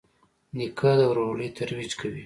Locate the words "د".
0.97-0.99